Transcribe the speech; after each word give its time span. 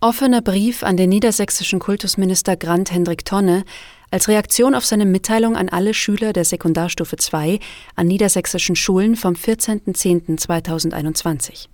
Offener 0.00 0.42
Brief 0.42 0.82
an 0.82 0.96
den 0.96 1.08
niedersächsischen 1.08 1.78
Kultusminister 1.78 2.56
Grant 2.56 2.92
Hendrik 2.92 3.24
Tonne 3.24 3.64
als 4.10 4.28
Reaktion 4.28 4.74
auf 4.74 4.84
seine 4.84 5.06
Mitteilung 5.06 5.56
an 5.56 5.68
alle 5.68 5.94
Schüler 5.94 6.32
der 6.32 6.44
Sekundarstufe 6.44 7.16
2 7.16 7.60
an 7.94 8.06
niedersächsischen 8.06 8.76
Schulen 8.76 9.16
vom 9.16 9.34
14.10.2021. 9.34 11.68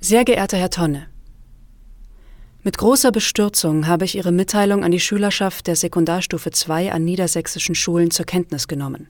Sehr 0.00 0.24
geehrter 0.24 0.56
Herr 0.56 0.70
Tonne, 0.70 1.08
mit 2.66 2.78
großer 2.78 3.12
Bestürzung 3.12 3.86
habe 3.86 4.06
ich 4.06 4.16
Ihre 4.16 4.32
Mitteilung 4.32 4.82
an 4.82 4.90
die 4.90 4.98
Schülerschaft 4.98 5.68
der 5.68 5.76
Sekundarstufe 5.76 6.50
2 6.50 6.90
an 6.90 7.04
niedersächsischen 7.04 7.76
Schulen 7.76 8.10
zur 8.10 8.26
Kenntnis 8.26 8.66
genommen. 8.66 9.06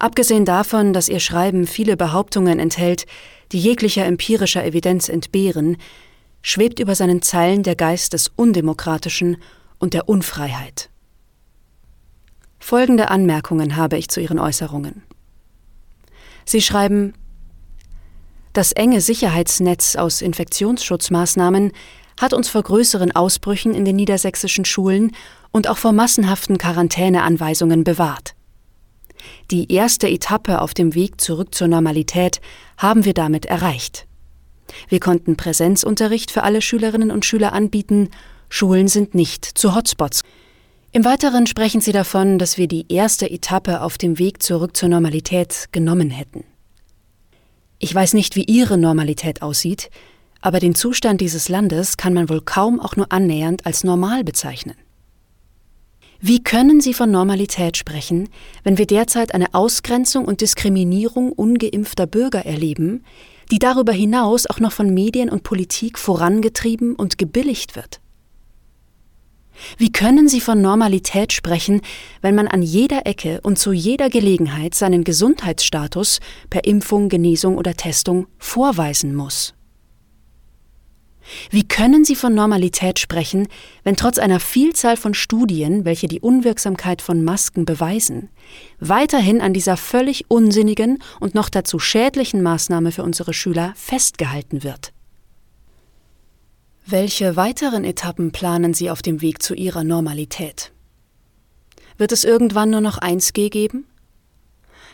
Abgesehen 0.00 0.44
davon, 0.44 0.92
dass 0.92 1.08
Ihr 1.08 1.20
Schreiben 1.20 1.64
viele 1.64 1.96
Behauptungen 1.96 2.58
enthält, 2.58 3.06
die 3.52 3.60
jeglicher 3.60 4.04
empirischer 4.04 4.64
Evidenz 4.64 5.08
entbehren, 5.08 5.76
schwebt 6.42 6.80
über 6.80 6.94
seinen 6.94 7.22
Zeilen 7.22 7.62
der 7.62 7.76
Geist 7.76 8.12
des 8.12 8.28
Undemokratischen 8.34 9.38
und 9.78 9.94
der 9.94 10.08
Unfreiheit. 10.08 10.90
Folgende 12.58 13.10
Anmerkungen 13.10 13.76
habe 13.76 13.96
ich 13.96 14.08
zu 14.08 14.20
Ihren 14.20 14.38
Äußerungen. 14.38 15.02
Sie 16.44 16.60
schreiben, 16.60 17.14
das 18.52 18.72
enge 18.72 19.00
Sicherheitsnetz 19.00 19.96
aus 19.96 20.20
Infektionsschutzmaßnahmen 20.20 21.72
hat 22.20 22.34
uns 22.34 22.48
vor 22.48 22.62
größeren 22.62 23.12
Ausbrüchen 23.12 23.74
in 23.74 23.84
den 23.84 23.96
niedersächsischen 23.96 24.64
Schulen 24.64 25.12
und 25.50 25.68
auch 25.68 25.78
vor 25.78 25.92
massenhaften 25.92 26.58
Quarantäneanweisungen 26.58 27.84
bewahrt. 27.84 28.34
Die 29.50 29.72
erste 29.72 30.08
Etappe 30.08 30.60
auf 30.60 30.74
dem 30.74 30.94
Weg 30.94 31.20
zurück 31.20 31.54
zur 31.54 31.68
Normalität 31.68 32.40
haben 32.76 33.04
wir 33.04 33.14
damit 33.14 33.46
erreicht. 33.46 34.06
Wir 34.88 35.00
konnten 35.00 35.36
Präsenzunterricht 35.36 36.30
für 36.30 36.42
alle 36.42 36.62
Schülerinnen 36.62 37.10
und 37.10 37.24
Schüler 37.24 37.52
anbieten, 37.52 38.08
Schulen 38.48 38.88
sind 38.88 39.14
nicht 39.14 39.44
zu 39.44 39.74
Hotspots. 39.74 40.22
Im 40.92 41.06
Weiteren 41.06 41.46
sprechen 41.46 41.80
sie 41.80 41.92
davon, 41.92 42.38
dass 42.38 42.58
wir 42.58 42.68
die 42.68 42.84
erste 42.90 43.30
Etappe 43.30 43.80
auf 43.80 43.96
dem 43.96 44.18
Weg 44.18 44.42
zurück 44.42 44.76
zur 44.76 44.90
Normalität 44.90 45.70
genommen 45.72 46.10
hätten. 46.10 46.44
Ich 47.78 47.94
weiß 47.94 48.12
nicht, 48.12 48.36
wie 48.36 48.44
Ihre 48.44 48.76
Normalität 48.76 49.40
aussieht, 49.40 49.90
aber 50.42 50.60
den 50.60 50.74
Zustand 50.74 51.22
dieses 51.22 51.48
Landes 51.48 51.96
kann 51.96 52.12
man 52.12 52.28
wohl 52.28 52.42
kaum 52.42 52.78
auch 52.78 52.94
nur 52.94 53.10
annähernd 53.10 53.64
als 53.64 53.84
normal 53.84 54.22
bezeichnen. 54.22 54.76
Wie 56.20 56.44
können 56.44 56.80
Sie 56.80 56.94
von 56.94 57.10
Normalität 57.10 57.76
sprechen, 57.76 58.28
wenn 58.62 58.78
wir 58.78 58.86
derzeit 58.86 59.34
eine 59.34 59.54
Ausgrenzung 59.54 60.26
und 60.26 60.40
Diskriminierung 60.40 61.32
ungeimpfter 61.32 62.06
Bürger 62.06 62.44
erleben, 62.46 63.02
die 63.52 63.58
darüber 63.58 63.92
hinaus 63.92 64.46
auch 64.46 64.60
noch 64.60 64.72
von 64.72 64.94
Medien 64.94 65.28
und 65.28 65.42
Politik 65.42 65.98
vorangetrieben 65.98 66.96
und 66.96 67.18
gebilligt 67.18 67.76
wird? 67.76 68.00
Wie 69.76 69.92
können 69.92 70.26
Sie 70.26 70.40
von 70.40 70.62
Normalität 70.62 71.34
sprechen, 71.34 71.82
wenn 72.22 72.34
man 72.34 72.48
an 72.48 72.62
jeder 72.62 73.06
Ecke 73.06 73.40
und 73.42 73.58
zu 73.58 73.72
jeder 73.72 74.08
Gelegenheit 74.08 74.74
seinen 74.74 75.04
Gesundheitsstatus 75.04 76.20
per 76.48 76.64
Impfung, 76.64 77.10
Genesung 77.10 77.58
oder 77.58 77.74
Testung 77.74 78.26
vorweisen 78.38 79.14
muss? 79.14 79.52
Wie 81.50 81.66
können 81.66 82.04
Sie 82.04 82.16
von 82.16 82.34
Normalität 82.34 82.98
sprechen, 82.98 83.48
wenn 83.84 83.96
trotz 83.96 84.18
einer 84.18 84.40
Vielzahl 84.40 84.96
von 84.96 85.14
Studien, 85.14 85.84
welche 85.84 86.08
die 86.08 86.20
Unwirksamkeit 86.20 87.02
von 87.02 87.24
Masken 87.24 87.64
beweisen, 87.64 88.28
weiterhin 88.80 89.40
an 89.40 89.54
dieser 89.54 89.76
völlig 89.76 90.30
unsinnigen 90.30 91.02
und 91.20 91.34
noch 91.34 91.48
dazu 91.48 91.78
schädlichen 91.78 92.42
Maßnahme 92.42 92.92
für 92.92 93.02
unsere 93.02 93.34
Schüler 93.34 93.72
festgehalten 93.76 94.62
wird? 94.62 94.92
Welche 96.84 97.36
weiteren 97.36 97.84
Etappen 97.84 98.32
planen 98.32 98.74
Sie 98.74 98.90
auf 98.90 99.02
dem 99.02 99.22
Weg 99.22 99.42
zu 99.42 99.54
Ihrer 99.54 99.84
Normalität? 99.84 100.72
Wird 101.96 102.10
es 102.10 102.24
irgendwann 102.24 102.70
nur 102.70 102.80
noch 102.80 102.98
1G 102.98 103.50
geben? 103.50 103.86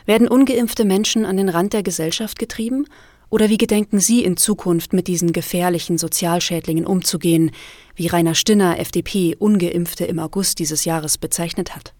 Werden 0.05 0.27
ungeimpfte 0.27 0.85
Menschen 0.85 1.25
an 1.25 1.37
den 1.37 1.49
Rand 1.49 1.73
der 1.73 1.83
Gesellschaft 1.83 2.37
getrieben 2.37 2.85
oder 3.29 3.49
wie 3.49 3.57
gedenken 3.57 3.99
Sie 3.99 4.23
in 4.23 4.37
Zukunft 4.37 4.93
mit 4.93 5.07
diesen 5.07 5.33
gefährlichen 5.33 5.97
Sozialschädlingen 5.97 6.85
umzugehen, 6.85 7.51
wie 7.95 8.07
Rainer 8.07 8.35
Stinner, 8.35 8.79
FDP, 8.79 9.35
ungeimpfte 9.37 10.05
im 10.05 10.19
August 10.19 10.59
dieses 10.59 10.85
Jahres 10.85 11.17
bezeichnet 11.17 11.75
hat? 11.75 11.93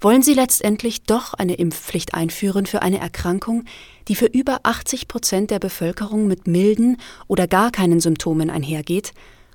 Wollen 0.00 0.22
Sie 0.22 0.34
letztendlich 0.34 1.02
doch 1.02 1.34
eine 1.34 1.54
Impfpflicht 1.54 2.14
einführen 2.14 2.66
für 2.66 2.82
eine 2.82 2.98
Erkrankung, 2.98 3.64
die 4.08 4.14
für 4.14 4.26
über 4.26 4.60
80 4.64 5.08
Prozent 5.08 5.50
der 5.50 5.58
Bevölkerung 5.58 6.26
mit 6.26 6.46
milden 6.46 6.98
oder 7.28 7.46
gar 7.46 7.70
keinen 7.70 8.00
Symptomen 8.00 8.50
einhergeht 8.50 9.12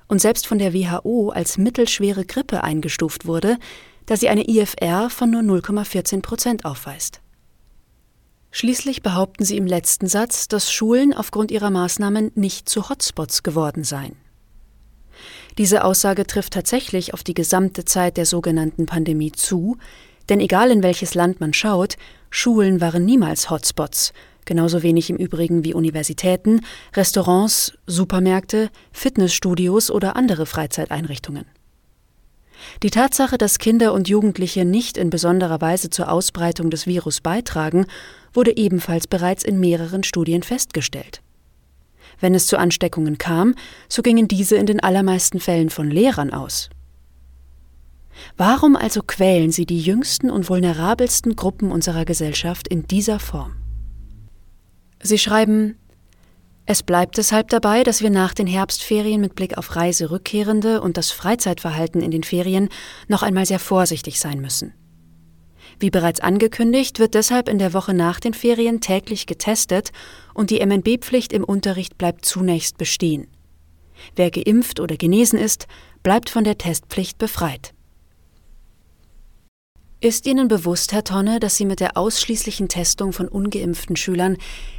und 0.08 0.20
selbst 0.20 0.46
von 0.46 0.58
der 0.58 0.74
WHO 0.74 1.30
als 1.30 1.58
mittelschwere 1.58 2.24
Grippe 2.24 2.64
eingestuft 2.64 3.26
wurde, 3.26 3.58
da 4.06 4.16
sie 4.16 4.28
eine 4.28 4.48
IFR 4.48 5.10
von 5.10 5.30
nur 5.30 5.42
0,14 5.42 6.22
Prozent 6.22 6.64
aufweist? 6.64 7.20
Schließlich 8.50 9.02
behaupten 9.02 9.44
sie 9.44 9.56
im 9.56 9.66
letzten 9.66 10.06
Satz, 10.06 10.48
dass 10.48 10.72
Schulen 10.72 11.12
aufgrund 11.12 11.50
ihrer 11.50 11.70
Maßnahmen 11.70 12.32
nicht 12.34 12.68
zu 12.68 12.88
Hotspots 12.88 13.42
geworden 13.42 13.84
seien. 13.84 14.16
Diese 15.58 15.84
Aussage 15.84 16.26
trifft 16.26 16.54
tatsächlich 16.54 17.12
auf 17.14 17.24
die 17.24 17.34
gesamte 17.34 17.84
Zeit 17.84 18.16
der 18.16 18.26
sogenannten 18.26 18.86
Pandemie 18.86 19.32
zu, 19.32 19.76
denn 20.28 20.40
egal 20.40 20.70
in 20.70 20.82
welches 20.82 21.14
Land 21.14 21.40
man 21.40 21.52
schaut, 21.52 21.96
Schulen 22.30 22.80
waren 22.80 23.04
niemals 23.04 23.50
Hotspots, 23.50 24.12
genauso 24.44 24.82
wenig 24.82 25.10
im 25.10 25.16
Übrigen 25.16 25.64
wie 25.64 25.74
Universitäten, 25.74 26.60
Restaurants, 26.94 27.76
Supermärkte, 27.86 28.70
Fitnessstudios 28.92 29.90
oder 29.90 30.16
andere 30.16 30.46
Freizeiteinrichtungen. 30.46 31.44
Die 32.82 32.90
Tatsache, 32.90 33.38
dass 33.38 33.58
Kinder 33.58 33.92
und 33.92 34.08
Jugendliche 34.08 34.64
nicht 34.64 34.96
in 34.96 35.10
besonderer 35.10 35.60
Weise 35.60 35.90
zur 35.90 36.10
Ausbreitung 36.10 36.70
des 36.70 36.86
Virus 36.86 37.20
beitragen, 37.20 37.86
wurde 38.32 38.56
ebenfalls 38.56 39.06
bereits 39.06 39.44
in 39.44 39.58
mehreren 39.58 40.04
Studien 40.04 40.42
festgestellt. 40.42 41.22
Wenn 42.20 42.34
es 42.34 42.46
zu 42.46 42.58
Ansteckungen 42.58 43.18
kam, 43.18 43.54
so 43.88 44.02
gingen 44.02 44.28
diese 44.28 44.56
in 44.56 44.66
den 44.66 44.80
allermeisten 44.80 45.40
Fällen 45.40 45.70
von 45.70 45.90
Lehrern 45.90 46.32
aus. 46.32 46.68
Warum 48.36 48.76
also 48.76 49.02
quälen 49.02 49.52
sie 49.52 49.66
die 49.66 49.80
jüngsten 49.80 50.30
und 50.30 50.48
vulnerabelsten 50.48 51.36
Gruppen 51.36 51.70
unserer 51.70 52.04
Gesellschaft 52.04 52.66
in 52.66 52.86
dieser 52.86 53.20
Form? 53.20 53.54
Sie 55.00 55.18
schreiben, 55.18 55.76
es 56.70 56.82
bleibt 56.82 57.16
deshalb 57.16 57.48
dabei, 57.48 57.82
dass 57.82 58.02
wir 58.02 58.10
nach 58.10 58.34
den 58.34 58.46
Herbstferien 58.46 59.22
mit 59.22 59.34
Blick 59.34 59.56
auf 59.56 59.74
Reiserückkehrende 59.74 60.82
und 60.82 60.98
das 60.98 61.10
Freizeitverhalten 61.10 62.02
in 62.02 62.10
den 62.10 62.24
Ferien 62.24 62.68
noch 63.08 63.22
einmal 63.22 63.46
sehr 63.46 63.58
vorsichtig 63.58 64.20
sein 64.20 64.42
müssen. 64.42 64.74
Wie 65.80 65.88
bereits 65.88 66.20
angekündigt, 66.20 66.98
wird 66.98 67.14
deshalb 67.14 67.48
in 67.48 67.58
der 67.58 67.72
Woche 67.72 67.94
nach 67.94 68.20
den 68.20 68.34
Ferien 68.34 68.82
täglich 68.82 69.24
getestet 69.24 69.92
und 70.34 70.50
die 70.50 70.60
MNB-Pflicht 70.60 71.32
im 71.32 71.42
Unterricht 71.42 71.96
bleibt 71.96 72.26
zunächst 72.26 72.76
bestehen. 72.76 73.28
Wer 74.14 74.30
geimpft 74.30 74.78
oder 74.78 74.98
genesen 74.98 75.38
ist, 75.38 75.68
bleibt 76.02 76.28
von 76.28 76.44
der 76.44 76.58
Testpflicht 76.58 77.16
befreit. 77.16 77.72
Ist 80.00 80.26
Ihnen 80.26 80.46
bewusst, 80.46 80.92
Herr 80.92 81.02
Tonne, 81.02 81.40
dass 81.40 81.56
Sie 81.56 81.64
mit 81.64 81.80
der 81.80 81.96
ausschließlichen 81.96 82.68
Testung 82.68 83.12
von 83.12 83.26
ungeimpften 83.26 83.96
Schülern 83.96 84.36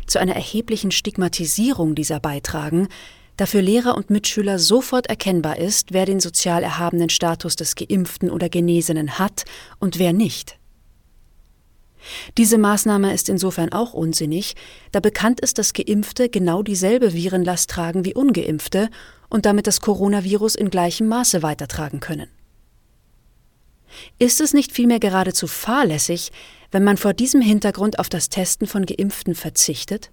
zu 0.08 0.18
einer 0.18 0.34
erheblichen 0.34 0.92
Stigmatisierung 0.92 1.94
dieser 1.94 2.22
beitragen, 2.22 2.88
da 3.36 3.46
für 3.46 3.60
Lehrer 3.60 3.98
und 3.98 4.10
Mitschüler 4.10 4.60
sofort 4.60 5.08
erkennbar 5.08 5.58
ist, 5.58 5.92
wer 5.92 6.06
den 6.06 6.22
sozial 6.22 6.64
erhabenen 6.64 7.10
Status 7.10 7.58
des 7.58 7.76
Geimpften 7.76 8.30
oder 8.30 8.48
Genesenen 8.48 9.20
hat 9.20 9.44
und 9.80 10.00
wer 10.00 10.14
nicht? 10.14 10.58
Diese 12.38 12.58
Maßnahme 12.58 13.14
ist 13.14 13.28
insofern 13.28 13.74
auch 13.74 13.94
unsinnig, 13.94 14.56
da 14.94 15.02
bekannt 15.02 15.42
ist, 15.42 15.58
dass 15.58 15.74
Geimpfte 15.74 16.30
genau 16.30 16.64
dieselbe 16.64 17.12
Virenlast 17.14 17.70
tragen 17.70 18.06
wie 18.06 18.14
ungeimpfte 18.14 18.90
und 19.30 19.46
damit 19.46 19.68
das 19.68 19.82
Coronavirus 19.82 20.56
in 20.56 20.70
gleichem 20.70 21.10
Maße 21.10 21.44
weitertragen 21.44 22.00
können. 22.00 22.30
Ist 24.18 24.42
es 24.42 24.54
nicht 24.54 24.72
vielmehr 24.72 25.00
geradezu 25.00 25.48
fahrlässig, 25.48 26.32
wenn 26.72 26.84
man 26.84 26.98
vor 26.98 27.14
diesem 27.14 27.42
Hintergrund 27.42 28.00
auf 28.00 28.10
das 28.10 28.30
Testen 28.30 28.68
von 28.68 28.86
Geimpften 28.86 29.36
verzichtet? 29.36 30.12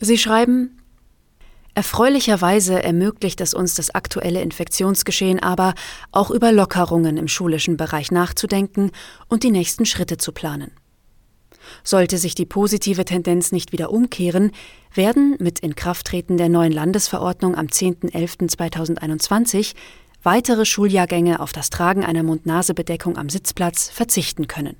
Sie 0.00 0.18
schreiben, 0.18 0.78
Erfreulicherweise 1.78 2.82
ermöglicht 2.82 3.40
es 3.40 3.54
uns 3.54 3.76
das 3.76 3.94
aktuelle 3.94 4.42
Infektionsgeschehen 4.42 5.40
aber, 5.40 5.74
auch 6.10 6.32
über 6.32 6.50
Lockerungen 6.50 7.16
im 7.16 7.28
schulischen 7.28 7.76
Bereich 7.76 8.10
nachzudenken 8.10 8.90
und 9.28 9.44
die 9.44 9.52
nächsten 9.52 9.86
Schritte 9.86 10.16
zu 10.16 10.32
planen. 10.32 10.72
Sollte 11.84 12.18
sich 12.18 12.34
die 12.34 12.46
positive 12.46 13.04
Tendenz 13.04 13.52
nicht 13.52 13.70
wieder 13.70 13.92
umkehren, 13.92 14.50
werden 14.92 15.36
mit 15.38 15.60
Inkrafttreten 15.60 16.36
der 16.36 16.48
neuen 16.48 16.72
Landesverordnung 16.72 17.54
am 17.54 17.66
10.11.2021 17.66 19.76
weitere 20.22 20.64
Schuljahrgänge 20.64 21.40
auf 21.40 21.52
das 21.52 21.70
Tragen 21.70 22.04
einer 22.04 22.22
Mund-Nase-Bedeckung 22.22 23.16
am 23.16 23.28
Sitzplatz 23.28 23.88
verzichten 23.88 24.48
können. 24.48 24.76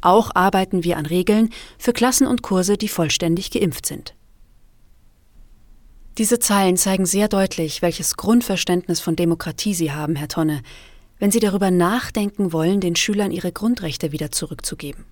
Auch 0.00 0.30
arbeiten 0.34 0.84
wir 0.84 0.96
an 0.96 1.06
Regeln 1.06 1.50
für 1.78 1.92
Klassen 1.92 2.26
und 2.26 2.42
Kurse, 2.42 2.76
die 2.76 2.88
vollständig 2.88 3.50
geimpft 3.50 3.86
sind. 3.86 4.14
Diese 6.18 6.38
Zeilen 6.38 6.76
zeigen 6.76 7.06
sehr 7.06 7.28
deutlich, 7.28 7.82
welches 7.82 8.16
Grundverständnis 8.16 9.00
von 9.00 9.16
Demokratie 9.16 9.74
Sie 9.74 9.92
haben, 9.92 10.16
Herr 10.16 10.28
Tonne, 10.28 10.62
wenn 11.18 11.30
Sie 11.30 11.40
darüber 11.40 11.70
nachdenken 11.70 12.52
wollen, 12.52 12.80
den 12.80 12.96
Schülern 12.96 13.30
ihre 13.30 13.52
Grundrechte 13.52 14.10
wieder 14.12 14.30
zurückzugeben. 14.30 15.04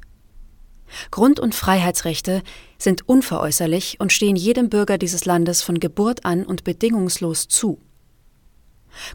Grund- 1.10 1.38
und 1.38 1.54
Freiheitsrechte 1.54 2.42
sind 2.78 3.08
unveräußerlich 3.08 4.00
und 4.00 4.12
stehen 4.12 4.36
jedem 4.36 4.70
Bürger 4.70 4.98
dieses 4.98 5.26
Landes 5.26 5.62
von 5.62 5.80
Geburt 5.80 6.24
an 6.24 6.44
und 6.44 6.64
bedingungslos 6.64 7.46
zu. 7.48 7.78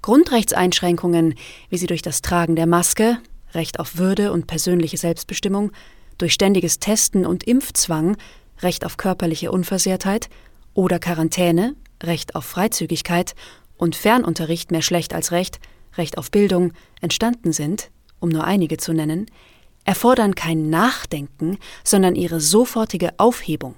Grundrechtseinschränkungen, 0.01 1.35
wie 1.69 1.77
sie 1.77 1.87
durch 1.87 2.01
das 2.01 2.21
Tragen 2.21 2.55
der 2.55 2.67
Maske, 2.67 3.19
Recht 3.53 3.79
auf 3.79 3.97
Würde 3.97 4.31
und 4.31 4.47
persönliche 4.47 4.97
Selbstbestimmung, 4.97 5.71
durch 6.17 6.33
ständiges 6.33 6.79
Testen 6.79 7.25
und 7.25 7.43
Impfzwang, 7.43 8.17
Recht 8.61 8.85
auf 8.85 8.97
körperliche 8.97 9.51
Unversehrtheit 9.51 10.29
oder 10.73 10.99
Quarantäne, 10.99 11.75
Recht 12.01 12.35
auf 12.35 12.45
Freizügigkeit 12.45 13.35
und 13.77 13.95
Fernunterricht 13.95 14.71
mehr 14.71 14.81
schlecht 14.81 15.13
als 15.13 15.31
recht, 15.31 15.59
Recht 15.95 16.17
auf 16.17 16.31
Bildung 16.31 16.73
entstanden 17.01 17.51
sind, 17.51 17.91
um 18.19 18.29
nur 18.29 18.45
einige 18.45 18.77
zu 18.77 18.93
nennen, 18.93 19.27
erfordern 19.85 20.35
kein 20.35 20.69
Nachdenken, 20.69 21.57
sondern 21.83 22.15
ihre 22.15 22.39
sofortige 22.39 23.11
Aufhebung. 23.17 23.75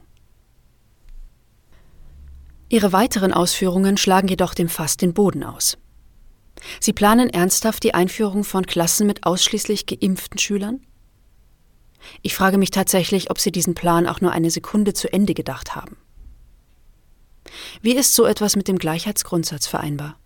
Ihre 2.69 2.93
weiteren 2.93 3.33
Ausführungen 3.33 3.97
schlagen 3.97 4.27
jedoch 4.27 4.53
dem 4.53 4.69
Fass 4.69 4.97
den 4.97 5.13
Boden 5.13 5.43
aus. 5.43 5.77
Sie 6.79 6.93
planen 6.93 7.29
ernsthaft 7.29 7.83
die 7.83 7.93
Einführung 7.93 8.43
von 8.43 8.65
Klassen 8.65 9.07
mit 9.07 9.25
ausschließlich 9.25 9.85
geimpften 9.85 10.39
Schülern? 10.39 10.81
Ich 12.21 12.35
frage 12.35 12.57
mich 12.57 12.71
tatsächlich, 12.71 13.31
ob 13.31 13.39
Sie 13.39 13.51
diesen 13.51 13.75
Plan 13.75 14.07
auch 14.07 14.21
nur 14.21 14.31
eine 14.31 14.51
Sekunde 14.51 14.93
zu 14.93 15.11
Ende 15.11 15.33
gedacht 15.33 15.75
haben. 15.75 15.97
Wie 17.81 17.95
ist 17.95 18.13
so 18.13 18.25
etwas 18.25 18.55
mit 18.55 18.67
dem 18.67 18.77
Gleichheitsgrundsatz 18.77 19.67
vereinbar? 19.67 20.17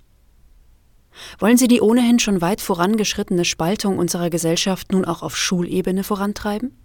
Wollen 1.40 1.58
Sie 1.58 1.68
die 1.68 1.82
ohnehin 1.82 2.20
schon 2.20 2.42
weit 2.42 2.62
vorangeschrittene 2.62 3.46
Spaltung 3.46 3.98
unserer 3.98 4.30
Gesellschaft 4.30 4.92
nun 4.92 5.06
auch 5.06 5.22
auf 5.22 5.36
Schulebene 5.36 6.04
vorantreiben? 6.04 6.78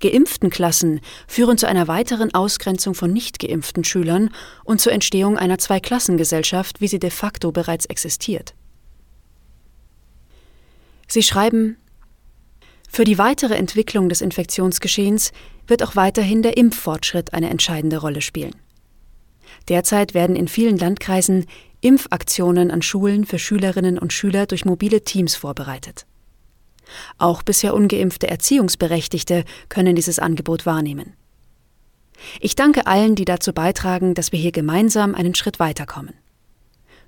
Geimpften 0.00 0.50
Klassen 0.50 1.00
führen 1.26 1.58
zu 1.58 1.66
einer 1.66 1.88
weiteren 1.88 2.34
Ausgrenzung 2.34 2.94
von 2.94 3.12
nicht 3.12 3.38
geimpften 3.38 3.84
Schülern 3.84 4.30
und 4.64 4.80
zur 4.80 4.92
Entstehung 4.92 5.38
einer 5.38 5.58
Zweiklassengesellschaft, 5.58 6.80
wie 6.80 6.88
sie 6.88 6.98
de 6.98 7.10
facto 7.10 7.52
bereits 7.52 7.86
existiert. 7.86 8.54
Sie 11.08 11.22
schreiben 11.22 11.76
Für 12.88 13.04
die 13.04 13.18
weitere 13.18 13.54
Entwicklung 13.54 14.08
des 14.08 14.20
Infektionsgeschehens 14.20 15.32
wird 15.66 15.82
auch 15.82 15.96
weiterhin 15.96 16.42
der 16.42 16.56
Impffortschritt 16.56 17.34
eine 17.34 17.50
entscheidende 17.50 17.98
Rolle 17.98 18.22
spielen. 18.22 18.54
Derzeit 19.68 20.14
werden 20.14 20.36
in 20.36 20.48
vielen 20.48 20.76
Landkreisen 20.76 21.46
Impfaktionen 21.80 22.70
an 22.70 22.80
Schulen 22.80 23.26
für 23.26 23.38
Schülerinnen 23.38 23.98
und 23.98 24.12
Schüler 24.12 24.46
durch 24.46 24.64
mobile 24.64 25.02
Teams 25.02 25.34
vorbereitet. 25.34 26.06
Auch 27.18 27.42
bisher 27.42 27.74
ungeimpfte 27.74 28.28
Erziehungsberechtigte 28.28 29.44
können 29.68 29.96
dieses 29.96 30.18
Angebot 30.18 30.66
wahrnehmen. 30.66 31.14
Ich 32.40 32.56
danke 32.56 32.86
allen, 32.86 33.14
die 33.14 33.24
dazu 33.24 33.52
beitragen, 33.52 34.14
dass 34.14 34.32
wir 34.32 34.38
hier 34.38 34.52
gemeinsam 34.52 35.14
einen 35.14 35.34
Schritt 35.34 35.58
weiterkommen. 35.58 36.14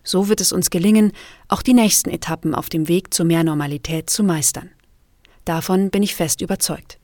So 0.02 0.28
wird 0.28 0.40
es 0.40 0.52
uns 0.52 0.70
gelingen, 0.70 1.12
auch 1.48 1.62
die 1.62 1.74
nächsten 1.74 2.10
Etappen 2.10 2.54
auf 2.54 2.68
dem 2.68 2.88
Weg 2.88 3.14
zu 3.14 3.24
mehr 3.24 3.42
Normalität 3.42 4.10
zu 4.10 4.22
meistern. 4.22 4.70
Davon 5.44 5.90
bin 5.90 6.02
ich 6.02 6.14
fest 6.14 6.40
überzeugt. 6.40 6.98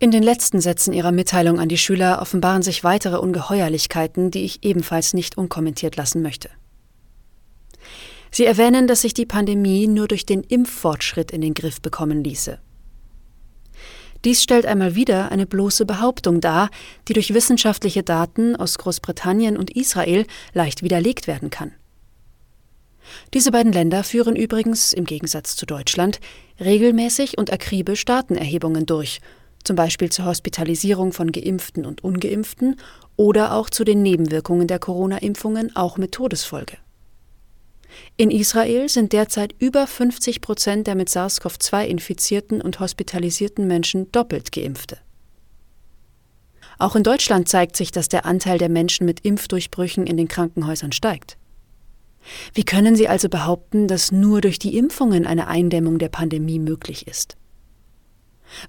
In 0.00 0.12
den 0.12 0.22
letzten 0.22 0.60
Sätzen 0.60 0.92
ihrer 0.92 1.10
Mitteilung 1.10 1.58
an 1.58 1.68
die 1.68 1.78
Schüler 1.78 2.22
offenbaren 2.22 2.62
sich 2.62 2.84
weitere 2.84 3.16
Ungeheuerlichkeiten, 3.16 4.30
die 4.30 4.44
ich 4.44 4.62
ebenfalls 4.62 5.12
nicht 5.12 5.36
unkommentiert 5.36 5.96
lassen 5.96 6.22
möchte. 6.22 6.50
Sie 8.30 8.44
erwähnen, 8.44 8.86
dass 8.86 9.02
sich 9.02 9.14
die 9.14 9.26
Pandemie 9.26 9.86
nur 9.86 10.08
durch 10.08 10.26
den 10.26 10.42
Impffortschritt 10.42 11.30
in 11.30 11.40
den 11.40 11.54
Griff 11.54 11.80
bekommen 11.80 12.22
ließe. 12.22 12.58
Dies 14.24 14.42
stellt 14.42 14.66
einmal 14.66 14.94
wieder 14.94 15.30
eine 15.30 15.46
bloße 15.46 15.86
Behauptung 15.86 16.40
dar, 16.40 16.70
die 17.06 17.12
durch 17.12 17.34
wissenschaftliche 17.34 18.02
Daten 18.02 18.56
aus 18.56 18.76
Großbritannien 18.78 19.56
und 19.56 19.70
Israel 19.76 20.26
leicht 20.52 20.82
widerlegt 20.82 21.26
werden 21.26 21.50
kann. 21.50 21.72
Diese 23.32 23.52
beiden 23.52 23.72
Länder 23.72 24.04
führen 24.04 24.36
übrigens, 24.36 24.92
im 24.92 25.04
Gegensatz 25.04 25.56
zu 25.56 25.66
Deutschland, 25.66 26.20
regelmäßig 26.60 27.38
und 27.38 27.52
akribisch 27.52 28.04
Datenerhebungen 28.04 28.86
durch 28.86 29.20
zum 29.64 29.76
Beispiel 29.76 30.10
zur 30.10 30.24
Hospitalisierung 30.24 31.12
von 31.12 31.32
Geimpften 31.32 31.84
und 31.84 32.02
Ungeimpften 32.02 32.76
oder 33.16 33.52
auch 33.52 33.70
zu 33.70 33.84
den 33.84 34.02
Nebenwirkungen 34.02 34.66
der 34.66 34.78
Corona-Impfungen, 34.78 35.74
auch 35.76 35.98
mit 35.98 36.12
Todesfolge. 36.12 36.78
In 38.16 38.30
Israel 38.30 38.88
sind 38.88 39.12
derzeit 39.12 39.54
über 39.58 39.86
50 39.86 40.40
Prozent 40.40 40.86
der 40.86 40.94
mit 40.94 41.08
SARS-CoV-2 41.08 41.84
infizierten 41.84 42.60
und 42.60 42.80
hospitalisierten 42.80 43.66
Menschen 43.66 44.10
doppelt 44.12 44.52
geimpfte. 44.52 44.98
Auch 46.78 46.94
in 46.94 47.02
Deutschland 47.02 47.48
zeigt 47.48 47.76
sich, 47.76 47.90
dass 47.90 48.08
der 48.08 48.24
Anteil 48.24 48.58
der 48.58 48.68
Menschen 48.68 49.04
mit 49.04 49.20
Impfdurchbrüchen 49.20 50.06
in 50.06 50.16
den 50.16 50.28
Krankenhäusern 50.28 50.92
steigt. 50.92 51.36
Wie 52.54 52.64
können 52.64 52.94
Sie 52.94 53.08
also 53.08 53.28
behaupten, 53.28 53.88
dass 53.88 54.12
nur 54.12 54.40
durch 54.40 54.58
die 54.58 54.76
Impfungen 54.76 55.26
eine 55.26 55.48
Eindämmung 55.48 55.98
der 55.98 56.08
Pandemie 56.08 56.58
möglich 56.58 57.08
ist? 57.08 57.36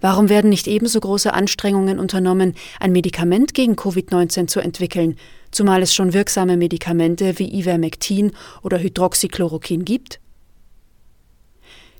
Warum 0.02 0.30
werden 0.30 0.50
nicht 0.50 0.68
ebenso 0.68 1.00
große 1.00 1.34
Anstrengungen 1.34 2.00
unternommen, 2.00 2.56
ein 2.80 2.92
Medikament 2.92 3.54
gegen 3.54 3.74
Covid-19 3.74 4.48
zu 4.48 4.60
entwickeln, 4.60 5.18
zumal 5.52 5.82
es 5.82 5.94
schon 5.94 6.14
wirksame 6.14 6.58
Medikamente 6.58 7.40
wie 7.40 7.54
Ivermectin 7.60 8.32
oder 8.62 8.80
Hydroxychloroquin 8.80 9.86
gibt? 9.86 10.20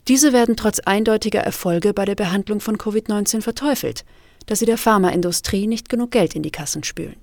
Diese 0.08 0.34
werden 0.34 0.56
trotz 0.56 0.80
eindeutiger 0.80 1.42
Erfolge 1.42 1.94
bei 1.94 2.06
der 2.06 2.16
Behandlung 2.16 2.62
von 2.62 2.78
Covid-19 2.78 3.42
verteufelt, 3.42 4.06
da 4.48 4.56
sie 4.56 4.66
der 4.66 4.78
Pharmaindustrie 4.78 5.68
nicht 5.68 5.90
genug 5.90 6.12
Geld 6.12 6.36
in 6.36 6.42
die 6.42 6.52
Kassen 6.52 6.84
spülen. 6.84 7.18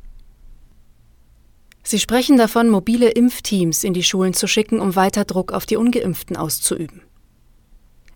Sie 1.83 2.01
sprechen 2.01 2.37
davon, 2.37 2.69
mobile 2.69 3.11
Impfteams 3.11 3.85
in 3.85 3.95
die 3.95 4.03
Schulen 4.03 4.35
zu 4.35 4.49
schicken, 4.49 4.81
um 4.81 4.97
weiter 4.97 5.25
Druck 5.25 5.53
auf 5.53 5.67
die 5.67 5.77
ungeimpften 5.77 6.37
auszuüben. 6.37 7.03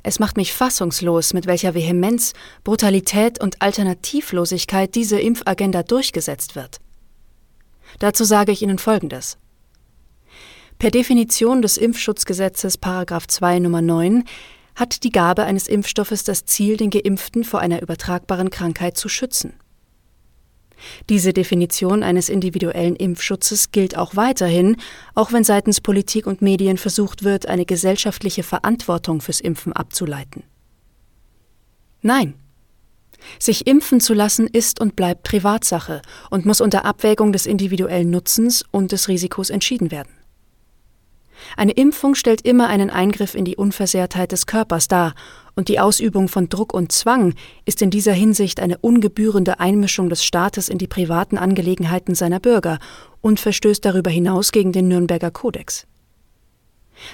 Es 0.03 0.19
macht 0.19 0.37
mich 0.37 0.53
fassungslos, 0.53 1.35
mit 1.35 1.47
welcher 1.47 1.75
Vehemenz, 1.75 2.33
Brutalität 2.65 3.41
und 3.41 3.61
Alternativlosigkeit 3.61 4.95
diese 4.95 5.21
Impfagenda 5.21 5.83
durchgesetzt 5.83 6.57
wird. 6.57 6.79
Dazu 7.99 8.25
sage 8.25 8.53
ich 8.53 8.63
Ihnen 8.63 8.79
Folgendes. 8.79 9.37
Per 10.79 10.91
Definition 10.91 11.61
des 11.61 11.77
Impfschutzgesetzes 11.77 12.79
Paragraph 12.79 13.27
2 13.27 13.59
Nummer 13.59 13.83
9 13.83 14.25
hat 14.75 15.05
die 15.05 15.13
Gabe 15.13 15.45
eines 15.45 15.69
Impfstoffes 15.69 16.25
das 16.25 16.47
Ziel, 16.47 16.79
den 16.79 16.89
Geimpften 16.89 17.45
vor 17.45 17.61
einer 17.61 17.83
übertragbaren 17.83 18.51
Krankheit 18.51 18.97
zu 18.97 19.11
schützen. 19.11 19.53
Diese 21.09 21.33
Definition 21.33 22.03
eines 22.03 22.29
individuellen 22.29 22.97
Impfschutzes 22.97 23.73
gilt 23.73 23.97
auch 23.97 24.17
weiterhin, 24.17 24.77
auch 25.15 25.33
wenn 25.33 25.45
seitens 25.45 25.81
Politik 25.81 26.27
und 26.27 26.43
Medien 26.43 26.77
versucht 26.77 27.25
wird, 27.25 27.47
eine 27.47 27.65
gesellschaftliche 27.65 28.43
Verantwortung 28.43 29.21
fürs 29.21 29.41
Impfen 29.41 29.73
abzuleiten. 29.73 30.43
Nein. 32.03 32.35
Sich 33.39 33.67
impfen 33.67 34.01
zu 34.01 34.15
lassen 34.15 34.47
ist 34.47 34.81
und 34.81 34.97
bleibt 34.97 35.25
Privatsache 35.25 36.01
und 36.31 36.47
muss 36.47 36.63
unter 36.63 36.87
Abwägung 36.87 37.33
des 37.33 37.45
individuellen 37.45 38.11
Nutzens 38.11 38.65
und 38.71 38.93
des 38.93 39.09
Risikos 39.09 39.51
entschieden 39.51 39.91
werden. 39.91 40.20
Eine 41.57 41.73
Impfung 41.73 42.15
stellt 42.15 42.43
immer 42.43 42.69
einen 42.69 42.91
Eingriff 42.91 43.35
in 43.35 43.45
die 43.45 43.57
Unversehrtheit 43.57 44.33
des 44.33 44.47
Körpers 44.47 44.89
dar, 44.89 45.15
und 45.57 45.69
die 45.69 45.81
Ausübung 45.81 46.29
von 46.29 46.49
Druck 46.49 46.73
und 46.73 46.93
Zwang 46.93 47.35
ist 47.67 47.83
in 47.83 47.91
dieser 47.91 48.13
Hinsicht 48.13 48.61
eine 48.61 48.79
ungebührende 48.79 49.61
Einmischung 49.61 50.09
des 50.09 50.25
Staates 50.25 50.69
in 50.69 50.79
die 50.79 50.87
privaten 50.87 51.37
Angelegenheiten 51.37 52.15
seiner 52.15 52.41
Bürger 52.41 52.79
und 53.21 53.41
verstößt 53.41 53.85
darüber 53.85 54.11
hinaus 54.11 54.53
gegen 54.53 54.73
den 54.73 54.89
Nürnberger 54.89 55.31
Kodex. 55.31 55.87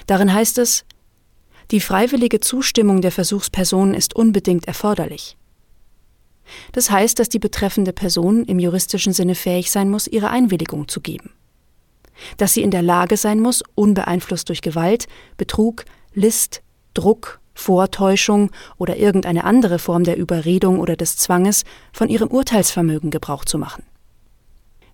Darin 0.05 0.33
heißt 0.33 0.59
es, 0.59 0.85
die 1.71 1.81
freiwillige 1.81 2.39
Zustimmung 2.39 3.01
der 3.01 3.11
Versuchsperson 3.11 3.93
ist 3.93 4.15
unbedingt 4.15 4.67
erforderlich. 4.67 5.35
Das 6.71 6.89
heißt, 6.89 7.19
dass 7.19 7.27
die 7.27 7.39
betreffende 7.39 7.91
Person 7.91 8.45
im 8.45 8.59
juristischen 8.59 9.11
Sinne 9.11 9.35
fähig 9.35 9.71
sein 9.71 9.89
muss, 9.89 10.07
ihre 10.07 10.29
Einwilligung 10.29 10.87
zu 10.87 11.01
geben 11.01 11.31
dass 12.37 12.53
sie 12.53 12.61
in 12.61 12.71
der 12.71 12.81
Lage 12.81 13.17
sein 13.17 13.39
muss, 13.39 13.63
unbeeinflusst 13.75 14.49
durch 14.49 14.61
Gewalt, 14.61 15.07
Betrug, 15.37 15.85
List, 16.13 16.61
Druck, 16.93 17.39
Vortäuschung 17.53 18.51
oder 18.77 18.97
irgendeine 18.97 19.43
andere 19.43 19.79
Form 19.79 20.03
der 20.03 20.17
Überredung 20.17 20.79
oder 20.79 20.95
des 20.95 21.17
Zwanges 21.17 21.63
von 21.91 22.09
ihrem 22.09 22.29
Urteilsvermögen 22.29 23.09
Gebrauch 23.09 23.45
zu 23.45 23.57
machen. 23.57 23.83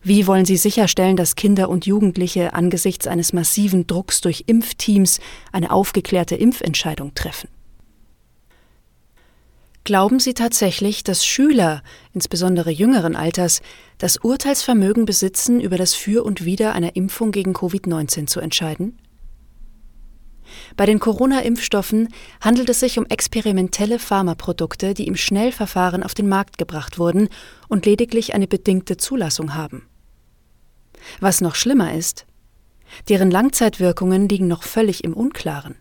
Wie 0.01 0.27
wollen 0.27 0.43
Sie 0.43 0.57
sicherstellen, 0.57 1.15
dass 1.15 1.35
Kinder 1.35 1.69
und 1.69 1.85
Jugendliche 1.85 2.53
angesichts 2.53 3.07
eines 3.07 3.31
massiven 3.31 3.87
Drucks 3.87 4.19
durch 4.19 4.43
Impfteams 4.47 5.21
eine 5.53 5.71
aufgeklärte 5.71 6.35
Impfentscheidung 6.35 7.15
treffen? 7.15 7.47
Glauben 9.85 10.21
Sie 10.21 10.33
tatsächlich, 10.33 11.03
dass 11.03 11.25
Schüler, 11.25 11.83
insbesondere 12.13 12.71
jüngeren 12.71 13.17
Alters, 13.17 13.61
das 13.97 14.15
Urteilsvermögen 14.15 15.05
besitzen, 15.05 15.59
über 15.59 15.77
das 15.77 15.93
Für 15.93 16.23
und 16.23 16.45
Wider 16.45 16.71
einer 16.73 16.95
Impfung 16.95 17.33
gegen 17.33 17.53
Covid-19 17.53 18.27
zu 18.27 18.39
entscheiden? 18.39 18.97
Bei 20.77 20.85
den 20.85 20.99
Corona-Impfstoffen 20.99 22.09
handelt 22.39 22.69
es 22.69 22.79
sich 22.79 22.97
um 22.97 23.05
experimentelle 23.07 23.99
Pharmaprodukte, 23.99 24.93
die 24.93 25.07
im 25.07 25.17
Schnellverfahren 25.17 26.03
auf 26.03 26.13
den 26.13 26.29
Markt 26.29 26.57
gebracht 26.57 26.97
wurden 26.97 27.27
und 27.67 27.85
lediglich 27.85 28.33
eine 28.33 28.47
bedingte 28.47 28.95
Zulassung 28.95 29.53
haben. 29.53 29.89
Was 31.19 31.41
noch 31.41 31.55
schlimmer 31.55 31.93
ist, 31.93 32.25
deren 33.09 33.31
Langzeitwirkungen 33.31 34.29
liegen 34.29 34.47
noch 34.47 34.63
völlig 34.63 35.03
im 35.03 35.13
Unklaren. 35.13 35.75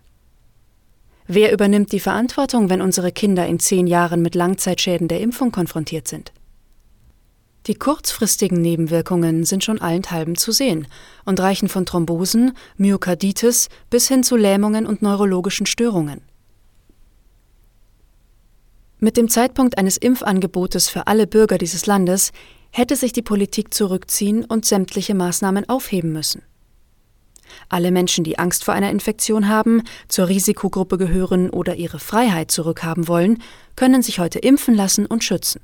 Wer 1.34 1.50
übernimmt 1.50 1.92
die 1.92 2.00
Verantwortung, 2.00 2.68
wenn 2.68 2.82
unsere 2.82 3.10
Kinder 3.10 3.46
in 3.46 3.58
zehn 3.58 3.86
Jahren 3.86 4.20
mit 4.20 4.34
Langzeitschäden 4.34 5.08
der 5.08 5.22
Impfung 5.22 5.50
konfrontiert 5.50 6.06
sind? 6.06 6.30
Die 7.66 7.74
kurzfristigen 7.74 8.60
Nebenwirkungen 8.60 9.44
sind 9.44 9.64
schon 9.64 9.80
allenthalben 9.80 10.36
zu 10.36 10.52
sehen 10.52 10.86
und 11.24 11.40
reichen 11.40 11.70
von 11.70 11.86
Thrombosen, 11.86 12.52
Myokarditis 12.76 13.70
bis 13.88 14.08
hin 14.08 14.24
zu 14.24 14.36
Lähmungen 14.36 14.84
und 14.84 15.00
neurologischen 15.00 15.64
Störungen. 15.64 16.20
Mit 18.98 19.16
dem 19.16 19.30
Zeitpunkt 19.30 19.78
eines 19.78 19.96
Impfangebotes 19.96 20.90
für 20.90 21.06
alle 21.06 21.26
Bürger 21.26 21.56
dieses 21.56 21.86
Landes 21.86 22.32
hätte 22.72 22.94
sich 22.94 23.14
die 23.14 23.22
Politik 23.22 23.72
zurückziehen 23.72 24.44
und 24.44 24.66
sämtliche 24.66 25.14
Maßnahmen 25.14 25.66
aufheben 25.66 26.12
müssen. 26.12 26.42
Alle 27.68 27.90
Menschen, 27.90 28.24
die 28.24 28.38
Angst 28.38 28.64
vor 28.64 28.74
einer 28.74 28.90
Infektion 28.90 29.48
haben, 29.48 29.82
zur 30.08 30.28
Risikogruppe 30.28 30.98
gehören 30.98 31.50
oder 31.50 31.76
ihre 31.76 31.98
Freiheit 31.98 32.50
zurückhaben 32.50 33.08
wollen, 33.08 33.42
können 33.76 34.02
sich 34.02 34.18
heute 34.18 34.38
impfen 34.38 34.74
lassen 34.74 35.06
und 35.06 35.24
schützen. 35.24 35.60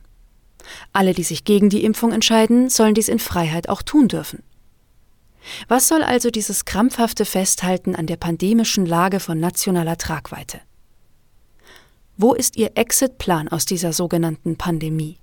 Alle, 0.92 1.14
die 1.14 1.22
sich 1.22 1.44
gegen 1.44 1.70
die 1.70 1.84
Impfung 1.84 2.12
entscheiden, 2.12 2.68
sollen 2.68 2.94
dies 2.94 3.08
in 3.08 3.18
Freiheit 3.18 3.68
auch 3.68 3.82
tun 3.82 4.08
dürfen. 4.08 4.42
Was 5.66 5.88
soll 5.88 6.02
also 6.02 6.30
dieses 6.30 6.64
krampfhafte 6.64 7.24
Festhalten 7.24 7.94
an 7.94 8.06
der 8.06 8.16
pandemischen 8.16 8.86
Lage 8.86 9.20
von 9.20 9.40
nationaler 9.40 9.96
Tragweite? 9.96 10.60
Wo 12.16 12.34
ist 12.34 12.56
Ihr 12.56 12.72
Exitplan 12.74 13.48
aus 13.48 13.64
dieser 13.64 13.92
sogenannten 13.92 14.56
Pandemie? 14.56 15.18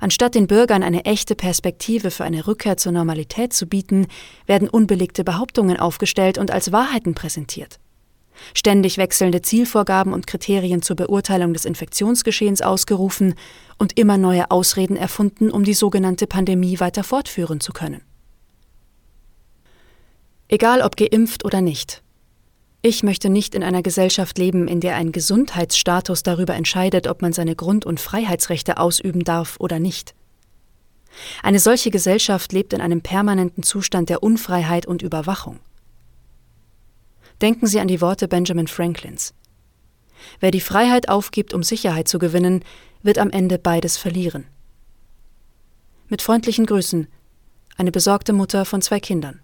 Anstatt 0.00 0.34
den 0.34 0.46
Bürgern 0.46 0.82
eine 0.82 1.04
echte 1.04 1.34
Perspektive 1.34 2.10
für 2.10 2.24
eine 2.24 2.46
Rückkehr 2.46 2.76
zur 2.76 2.92
Normalität 2.92 3.52
zu 3.52 3.66
bieten, 3.66 4.06
werden 4.46 4.68
unbelegte 4.68 5.24
Behauptungen 5.24 5.78
aufgestellt 5.78 6.38
und 6.38 6.50
als 6.50 6.72
Wahrheiten 6.72 7.14
präsentiert. 7.14 7.78
Ständig 8.54 8.98
wechselnde 8.98 9.42
Zielvorgaben 9.42 10.12
und 10.12 10.26
Kriterien 10.26 10.82
zur 10.82 10.96
Beurteilung 10.96 11.52
des 11.52 11.64
Infektionsgeschehens 11.64 12.62
ausgerufen 12.62 13.34
und 13.78 13.98
immer 13.98 14.18
neue 14.18 14.50
Ausreden 14.50 14.96
erfunden, 14.96 15.50
um 15.50 15.64
die 15.64 15.74
sogenannte 15.74 16.26
Pandemie 16.26 16.80
weiter 16.80 17.04
fortführen 17.04 17.60
zu 17.60 17.72
können. 17.72 18.02
Egal 20.48 20.82
ob 20.82 20.96
geimpft 20.96 21.44
oder 21.44 21.60
nicht. 21.60 22.02
Ich 22.82 23.02
möchte 23.02 23.28
nicht 23.28 23.54
in 23.54 23.62
einer 23.62 23.82
Gesellschaft 23.82 24.38
leben, 24.38 24.68
in 24.68 24.80
der 24.80 24.96
ein 24.96 25.12
Gesundheitsstatus 25.12 26.22
darüber 26.22 26.54
entscheidet, 26.54 27.08
ob 27.08 27.22
man 27.22 27.32
seine 27.32 27.56
Grund- 27.56 27.84
und 27.84 28.00
Freiheitsrechte 28.00 28.78
ausüben 28.78 29.24
darf 29.24 29.56
oder 29.58 29.78
nicht. 29.78 30.14
Eine 31.42 31.58
solche 31.58 31.90
Gesellschaft 31.90 32.52
lebt 32.52 32.72
in 32.72 32.80
einem 32.80 33.00
permanenten 33.00 33.62
Zustand 33.62 34.08
der 34.08 34.22
Unfreiheit 34.22 34.86
und 34.86 35.02
Überwachung. 35.02 35.58
Denken 37.40 37.66
Sie 37.66 37.80
an 37.80 37.88
die 37.88 38.00
Worte 38.00 38.28
Benjamin 38.28 38.66
Franklins. 38.66 39.34
Wer 40.40 40.50
die 40.50 40.60
Freiheit 40.60 41.08
aufgibt, 41.08 41.54
um 41.54 41.62
Sicherheit 41.62 42.08
zu 42.08 42.18
gewinnen, 42.18 42.64
wird 43.02 43.18
am 43.18 43.30
Ende 43.30 43.58
beides 43.58 43.96
verlieren. 43.96 44.46
Mit 46.08 46.22
freundlichen 46.22 46.66
Grüßen, 46.66 47.08
eine 47.76 47.92
besorgte 47.92 48.32
Mutter 48.32 48.64
von 48.64 48.80
zwei 48.80 49.00
Kindern. 49.00 49.40